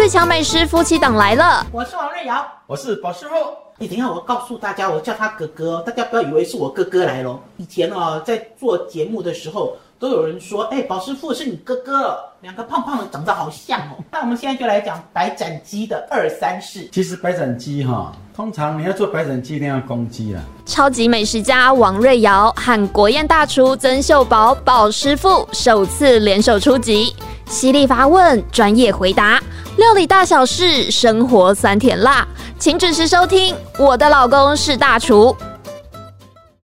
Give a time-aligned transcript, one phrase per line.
[0.00, 1.66] 最强美食夫妻档来了。
[1.70, 3.34] 我是王瑞瑶，我是宝师傅。
[3.76, 7.38] 你，等一下，我告诉大家，我叫他哥哥，大家不要以为是我哥哥来咯。
[7.58, 13.99] 以前哦，在做节目的时候，都有人说，哎，宝师傅是你哥哥，两个胖胖的，长得好像哦。
[14.12, 16.88] 那我们现在就来讲白斩鸡的二三事。
[16.90, 20.40] 其实白斩鸡哈，通常你要做白斩鸡，一定要公鸡啦。
[20.66, 27.14] 超级美食家王瑞瑶和国宴大厨曾秀宝宝师傅首次联手出击，
[27.46, 29.40] 犀利发问，专业回答，
[29.76, 32.26] 料理大小事，生活酸甜辣，
[32.58, 33.54] 请准时收听。
[33.78, 35.36] 我的老公是大厨。